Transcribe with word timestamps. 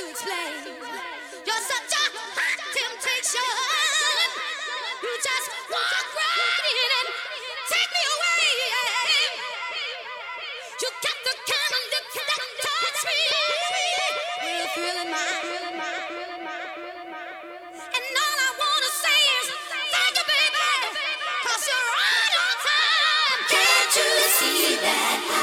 to 0.00 0.10
explain. 0.10 0.52
You're 1.46 1.64
such 1.72 1.92
a 1.92 2.04
hot 2.16 2.60
temptation. 2.72 3.48
You 5.04 5.12
just 5.28 5.48
walk 5.70 6.06
right 6.16 6.66
in 6.72 6.90
and 7.00 7.08
take 7.68 7.90
me 7.96 8.02
away. 8.16 8.44
You 10.82 10.88
got 11.04 11.18
the 11.26 11.34
kind 11.52 11.72
of 11.76 11.82
lips 11.92 12.16
that 12.28 12.42
touch 12.64 13.00
me. 13.08 13.20
And 17.96 18.06
all 18.24 18.38
I 18.48 18.50
wanna 18.62 18.92
say 19.04 19.20
is 19.40 19.46
thank 19.92 20.14
you, 20.18 20.26
baby, 20.32 20.68
'cause 21.44 21.64
you're 21.68 21.90
on 22.08 22.56
time. 22.66 23.40
Can't 23.52 23.96
you 23.96 24.10
see 24.38 24.76
that 24.86 25.39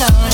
Shine. 0.00 0.29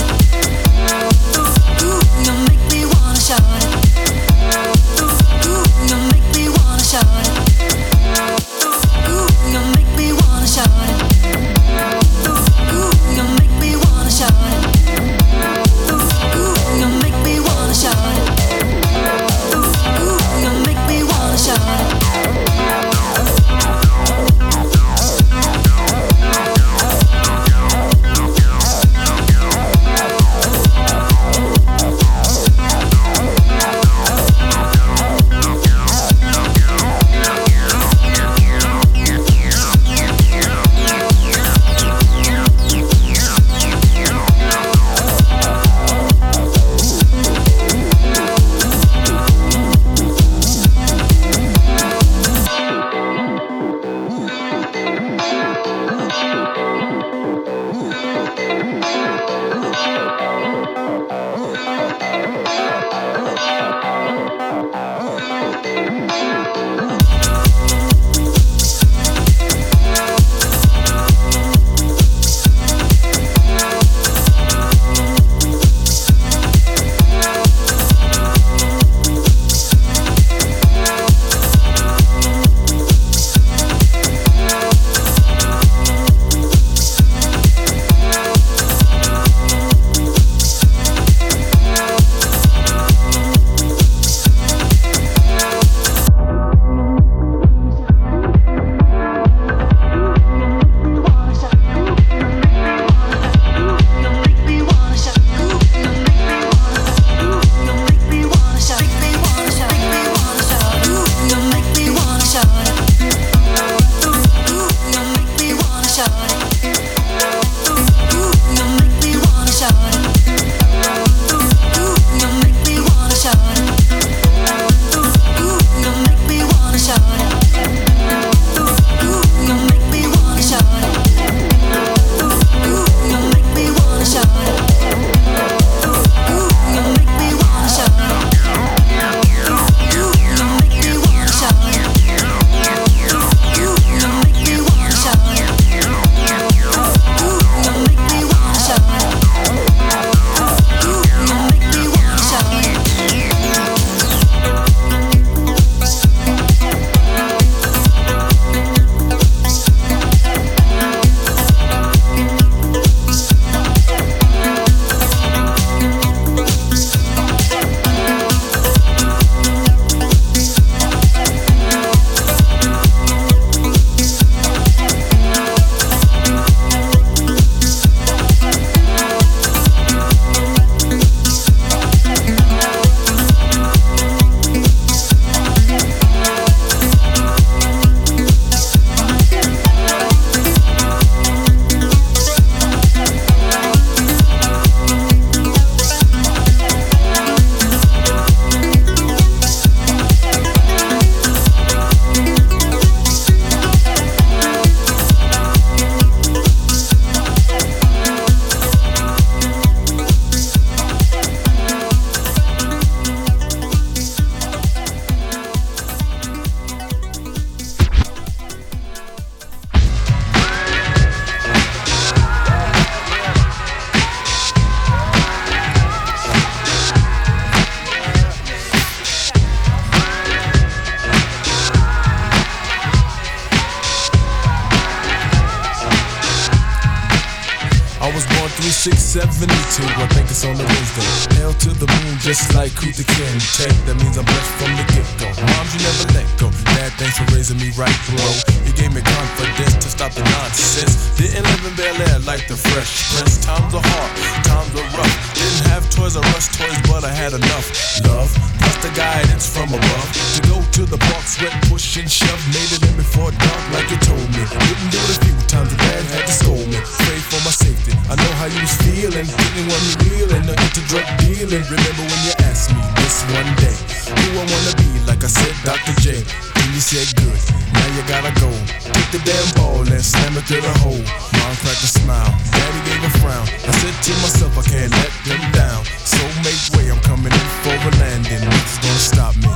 72, 238.95 239.51
I 239.83 240.07
think 240.15 240.31
it's 240.31 240.45
on 240.47 240.55
the 240.55 240.63
Wednesday. 240.63 241.35
Hell 241.43 241.51
to 241.67 241.75
the 241.75 241.91
moon, 241.91 242.15
just 242.23 242.55
like 242.55 242.71
Kuta 242.79 243.03
Ken. 243.03 243.35
Tech, 243.59 243.75
that 243.83 243.99
means 243.99 244.15
I'm 244.15 244.23
blessed 244.23 244.55
from 244.63 244.71
the 244.79 244.87
get 244.95 245.09
go. 245.19 245.27
Moms, 245.43 245.75
you 245.75 245.83
never 245.83 246.07
let 246.15 246.29
go. 246.39 246.47
Dad, 246.79 246.95
thanks 246.95 247.19
for 247.19 247.27
raising 247.35 247.59
me 247.59 247.75
right, 247.75 247.99
bro. 248.07 248.23
He 248.63 248.71
gave 248.79 248.95
me 248.95 249.03
confidence 249.03 249.75
to 249.83 249.91
stop 249.91 250.15
the 250.15 250.23
nonsense. 250.39 251.11
Didn't 251.19 251.43
live 251.43 251.67
in 251.67 251.75
Bel 251.75 251.99
Air 251.99 252.23
like 252.31 252.47
the 252.47 252.55
fresh 252.55 253.11
prince. 253.11 253.43
Times 253.43 253.75
are 253.75 253.83
hard, 253.83 254.11
times 254.47 254.71
are 254.79 254.91
rough. 254.95 255.15
Didn't 255.35 255.67
have 255.75 255.83
Toys 255.91 256.15
R 256.15 256.23
Us 256.39 256.47
toys, 256.55 256.79
but 256.87 257.03
I 257.03 257.11
had 257.11 257.35
enough 257.35 257.67
love. 258.07 258.31
Plus 258.63 258.77
the 258.87 258.93
guidance 258.95 259.51
from 259.51 259.75
above. 259.75 260.09
To 260.39 260.41
go 260.47 260.63
to 260.63 260.83
the 260.87 261.01
park, 261.11 261.27
sweat, 261.27 261.51
push 261.67 261.99
and 261.99 262.07
shove. 262.07 262.39
Made 262.55 262.71
it 262.71 262.87
in 262.87 262.95
before 262.95 263.35
dark, 263.35 263.63
like 263.75 263.91
you 263.91 263.99
told 263.99 264.31
me. 264.31 264.47
Didn't 264.47 264.95
do 264.95 265.01
it 265.03 265.11
a 265.11 265.19
few 265.27 265.39
times, 265.51 265.75
the 265.75 265.79
dad 265.83 266.07
had 266.15 266.31
to 266.31 266.35
scold 266.39 266.67
me. 266.71 266.79
Pray 267.03 267.19
for 267.27 267.43
my 267.43 267.51
safety. 267.51 267.97
I 268.07 268.15
know 268.15 268.33
how 268.39 268.47
you 268.47 268.63
Didn't 268.85 269.73
want 269.73 269.83
me 269.89 269.95
reeling 270.05 270.45
or 270.45 270.57
into 270.61 270.83
drug 270.93 271.07
dealing. 271.25 271.65
Remember 271.65 272.05
when 272.05 272.21
you 272.29 272.35
asked 272.45 272.75
me 272.75 272.83
this 273.01 273.25
one 273.33 273.49
day, 273.57 273.73
who 274.13 274.37
I 274.37 274.45
wanna 274.45 274.75
be? 274.77 274.89
Like 275.09 275.25
I 275.25 275.29
said, 275.29 275.55
Dr. 275.65 275.95
J. 276.05 276.21
And 276.21 276.69
you 276.75 276.81
said 276.81 277.09
good. 277.17 277.41
Now 277.73 277.87
you 277.97 278.03
gotta 278.05 278.33
go. 278.41 278.51
Take 278.85 279.11
the 279.17 279.23
damn 279.25 279.49
ball 279.57 279.81
and 279.81 280.05
slam 280.05 280.37
it 280.37 280.45
through 280.45 280.61
the 280.61 280.75
hole. 280.85 281.01
Mom 281.41 281.55
cracked 281.65 281.81
a 281.81 281.89
smile. 281.89 282.29
Daddy 282.53 282.81
gave 282.85 283.03
a 283.05 283.13
frown. 283.25 283.47
I 283.65 283.73
said 283.81 283.97
to 283.97 284.13
myself, 284.21 284.53
I 284.59 284.63
can't 284.69 284.93
let 284.93 285.13
them 285.25 285.43
down. 285.53 285.85
So 286.05 286.21
make 286.45 286.61
way, 286.77 286.93
I'm 286.93 287.01
coming 287.01 287.33
in 287.33 287.49
for 287.65 287.73
a 287.73 287.93
landing. 287.97 288.45
Nothing's 288.45 288.79
gonna 288.85 289.09
stop 289.13 289.35
me 289.41 289.49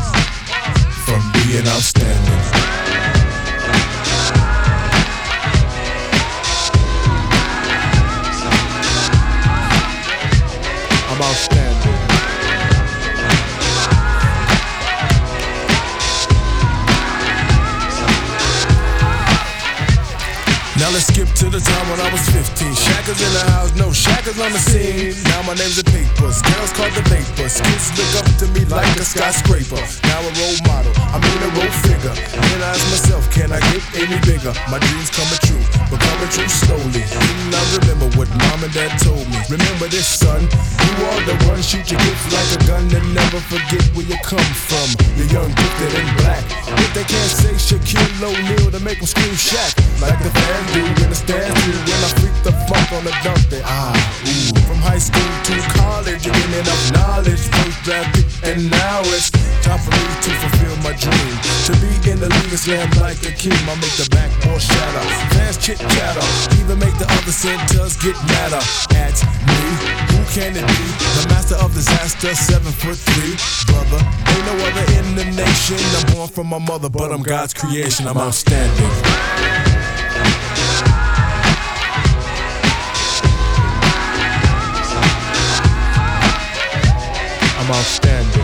from 1.05 1.21
being 1.37 1.67
outstanding. 1.69 3.20
Outstanding. 11.23 11.70
Now 20.81 20.89
let's 20.97 21.13
skip 21.13 21.29
to 21.45 21.53
the 21.53 21.61
time 21.61 21.87
when 21.93 22.01
I 22.01 22.09
was 22.09 22.25
15. 22.33 22.73
Shackers 22.73 23.21
in 23.21 23.33
the 23.37 23.45
house, 23.53 23.69
no 23.77 23.93
shackers 23.93 24.41
on 24.41 24.49
the 24.49 24.57
scene. 24.57 25.13
Now 25.29 25.45
my 25.45 25.53
name's 25.53 25.77
a 25.77 25.85
papers, 25.85 26.41
girls 26.41 26.73
call 26.73 26.89
the 26.97 27.05
vapors. 27.05 27.61
Kids 27.61 27.93
look 28.01 28.25
up 28.25 28.29
to 28.41 28.49
me 28.57 28.65
like 28.65 28.89
a 28.97 29.05
skyscraper. 29.05 29.77
Now 30.09 30.25
a 30.25 30.33
role 30.41 30.61
model, 30.65 30.97
I 31.13 31.21
mean 31.21 31.41
a 31.45 31.53
role 31.53 31.75
figure. 31.85 32.17
Then 32.17 32.65
I 32.65 32.73
ask 32.73 32.81
myself, 32.89 33.29
can 33.29 33.53
I 33.53 33.61
get 33.69 33.85
any 33.93 34.17
bigger? 34.25 34.57
My 34.73 34.81
dreams 34.81 35.13
coming 35.13 35.41
true, 35.45 35.61
but 35.93 36.01
coming 36.01 36.33
true 36.33 36.49
slowly. 36.49 37.05
Didn't 37.05 37.53
I 37.53 37.63
remember 37.85 38.09
what 38.17 38.33
mom 38.49 38.65
and 38.65 38.73
dad 38.73 38.97
told 39.05 39.29
me? 39.29 39.37
Remember 39.53 39.85
this, 39.85 40.09
son. 40.09 40.49
You 40.81 40.93
are 41.13 41.23
the 41.29 41.37
one, 41.45 41.61
shoot 41.61 41.93
your 41.93 42.01
gift 42.01 42.25
like 42.33 42.51
a 42.57 42.61
gun 42.65 42.89
and 42.89 43.05
never 43.13 43.37
forget 43.53 43.85
where 43.93 44.09
you 44.09 44.17
come 44.25 44.49
from. 44.57 44.89
You're 45.21 45.29
young, 45.29 45.53
gifted, 45.53 45.93
and 45.93 46.09
black. 46.25 46.41
If 46.73 46.91
they 46.97 47.05
can't 47.05 47.33
say 47.37 47.53
Shaquille 47.61 48.25
O'Neal 48.25 48.73
to 48.73 48.81
make 48.81 48.97
them 48.97 49.07
scream 49.07 49.37
Shaq, 49.37 49.77
like 50.01 50.17
the 50.25 50.33
fans 50.33 50.70
do 50.73 50.83
in 51.03 51.09
the 51.11 51.19
stands 51.19 51.55
do 51.67 51.73
when 51.73 52.01
I 52.01 52.11
freak 52.19 52.37
the 52.43 52.53
funk 52.69 52.87
on 52.93 53.05
the 53.05 53.15
dump. 53.23 53.43
They 53.51 53.63
ah, 53.65 53.95
ooh. 54.27 54.61
From 54.67 54.79
high 54.79 55.03
school 55.03 55.31
to 55.51 55.55
college, 55.75 56.23
getting 56.23 56.55
enough 56.55 56.85
knowledge. 56.93 57.41
First 57.41 57.79
draft 57.83 58.15
pick, 58.15 58.27
and 58.47 58.71
now 58.71 59.01
it's 59.17 59.31
time 59.63 59.81
for 59.81 59.91
me 59.91 60.05
to 60.27 60.31
fulfill 60.43 60.77
my 60.87 60.95
dream. 60.95 61.35
To 61.69 61.73
be 61.83 61.93
in 62.11 62.19
the 62.21 62.31
league 62.31 62.53
and 62.55 62.61
slam 62.61 62.89
like 63.03 63.21
a 63.27 63.33
king. 63.35 63.57
I 63.67 63.75
make 63.83 63.95
the 63.99 64.09
backboard 64.11 64.63
shatter, 64.63 65.05
fans 65.35 65.57
chit 65.59 65.79
chatter, 65.79 66.27
even 66.61 66.79
make 66.79 66.97
the 66.99 67.07
other 67.07 67.35
centers 67.35 67.97
get 67.99 68.17
madder. 68.31 68.63
At 68.95 69.17
me, 69.47 69.61
who 70.15 70.21
can 70.35 70.55
it 70.55 70.67
be? 70.67 70.87
The 71.19 71.27
master 71.31 71.57
of 71.59 71.75
disaster, 71.75 72.35
seven 72.35 72.73
foot 72.73 72.97
three, 72.97 73.35
brother. 73.67 74.01
Ain't 74.01 74.45
no 74.47 74.55
other 74.67 74.87
in 74.99 75.07
the 75.19 75.27
nation. 75.35 75.79
I'm 75.99 76.15
born 76.15 76.29
from 76.29 76.47
my 76.47 76.59
mother, 76.59 76.89
but 76.89 77.13
I'm 77.13 77.23
God's 77.23 77.55
creation. 77.55 78.07
I'm 78.07 78.19
outstanding. 78.19 79.10
Outstanding. 87.71 88.43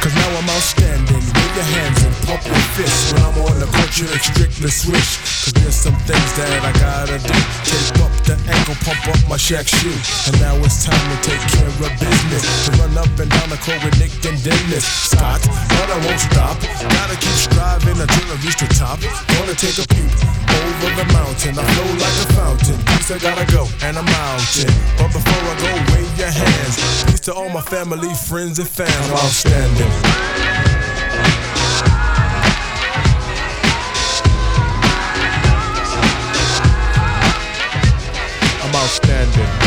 Cause 0.00 0.14
now 0.16 0.32
I'm 0.32 0.48
outstanding. 0.48 1.20
Wave 1.20 1.54
your 1.54 1.68
hands 1.76 2.02
and 2.04 2.14
pump 2.24 2.40
your 2.46 2.56
fists. 2.72 3.12
When 3.12 3.20
I'm 3.20 3.36
on 3.36 3.60
the 3.60 3.66
court, 3.68 3.98
you 4.00 4.06
strictly 4.16 4.70
switch. 4.70 5.20
Cause 5.44 5.52
there's 5.60 5.76
some 5.76 5.92
things 6.08 6.32
that 6.40 6.64
I 6.64 6.72
gotta 6.80 7.20
do. 7.20 7.36
Tape 7.68 8.00
up 8.00 8.12
the 8.24 8.40
ankle, 8.48 8.74
pump 8.80 9.12
up 9.12 9.20
my 9.28 9.36
Shaq 9.36 9.68
shoe. 9.68 9.92
And 10.32 10.40
now 10.40 10.56
it's 10.64 10.88
time 10.88 10.96
to 10.96 11.18
take 11.20 11.44
care 11.52 11.68
of 11.68 11.92
business. 12.00 12.64
To 12.64 12.72
run 12.80 12.96
up 12.96 13.12
and 13.20 13.28
down 13.28 13.50
the 13.52 13.60
court 13.60 13.84
with 13.84 14.00
Nick 14.00 14.16
and 14.24 14.40
Dennis. 14.40 14.88
Scott, 14.88 15.44
but 15.44 15.88
I 15.92 16.00
won't 16.00 16.18
stop. 16.18 16.56
Gotta 16.80 17.16
keep 17.20 17.36
striving 17.36 18.00
until 18.00 18.26
I 18.32 18.40
reach 18.40 18.56
the 18.56 18.72
top. 18.72 19.04
Gonna 19.36 19.52
take 19.52 19.76
a 19.76 19.86
peep 19.92 20.37
over 20.58 20.90
the 20.96 21.06
mountain. 21.12 21.58
I 21.58 21.64
flow 21.74 21.90
like 22.04 22.18
a 22.24 22.28
fountain. 22.34 22.78
Peace, 22.86 23.10
I 23.10 23.18
gotta 23.18 23.46
go, 23.52 23.66
and 23.82 23.98
I'm 23.98 24.06
outin'. 24.06 24.70
But 24.98 25.12
before 25.12 25.42
I 25.42 25.56
go, 25.60 25.70
wave 25.94 26.18
your 26.18 26.30
hands. 26.30 27.04
Peace 27.04 27.20
to 27.20 27.34
all 27.34 27.48
my 27.48 27.62
family, 27.62 28.12
friends, 28.14 28.58
and 28.58 28.68
fans. 28.68 28.92
I'm 29.08 29.12
outstanding. 29.12 29.92
I'm 38.62 38.74
outstanding. 38.74 39.57